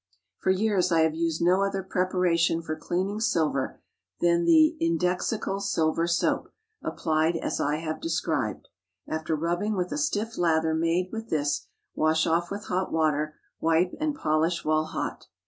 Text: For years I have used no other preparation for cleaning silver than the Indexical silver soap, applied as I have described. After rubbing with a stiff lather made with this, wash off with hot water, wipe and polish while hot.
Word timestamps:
For 0.39 0.49
years 0.49 0.91
I 0.91 1.01
have 1.01 1.13
used 1.13 1.43
no 1.43 1.61
other 1.63 1.83
preparation 1.83 2.63
for 2.63 2.75
cleaning 2.75 3.19
silver 3.19 3.79
than 4.19 4.45
the 4.45 4.75
Indexical 4.81 5.61
silver 5.61 6.07
soap, 6.07 6.51
applied 6.81 7.35
as 7.35 7.59
I 7.59 7.75
have 7.75 8.01
described. 8.01 8.67
After 9.07 9.35
rubbing 9.35 9.75
with 9.75 9.91
a 9.91 9.99
stiff 9.99 10.39
lather 10.39 10.73
made 10.73 11.11
with 11.11 11.29
this, 11.29 11.67
wash 11.93 12.25
off 12.25 12.49
with 12.49 12.65
hot 12.65 12.91
water, 12.91 13.35
wipe 13.59 13.93
and 13.99 14.15
polish 14.15 14.65
while 14.65 14.85
hot. 14.85 15.27